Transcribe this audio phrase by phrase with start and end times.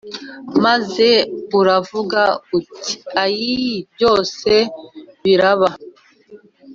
[0.63, 1.07] Maze
[1.55, 2.23] uvuge
[2.57, 4.51] uti ayii byose
[5.23, 5.69] biraba